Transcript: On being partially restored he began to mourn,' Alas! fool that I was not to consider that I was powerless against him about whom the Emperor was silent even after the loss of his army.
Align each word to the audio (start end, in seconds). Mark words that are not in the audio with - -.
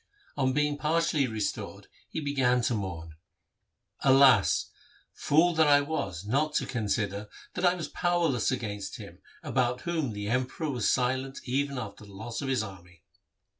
On 0.35 0.51
being 0.51 0.79
partially 0.79 1.27
restored 1.27 1.85
he 2.09 2.19
began 2.21 2.61
to 2.63 2.73
mourn,' 2.73 3.17
Alas! 4.11 4.71
fool 5.13 5.53
that 5.53 5.67
I 5.67 5.81
was 5.81 6.25
not 6.25 6.55
to 6.55 6.65
consider 6.65 7.29
that 7.53 7.65
I 7.67 7.75
was 7.75 7.87
powerless 7.87 8.49
against 8.49 8.95
him 8.97 9.19
about 9.43 9.81
whom 9.81 10.13
the 10.13 10.27
Emperor 10.27 10.71
was 10.71 10.89
silent 10.89 11.41
even 11.43 11.77
after 11.77 12.03
the 12.03 12.13
loss 12.15 12.41
of 12.41 12.47
his 12.49 12.63
army. 12.63 13.03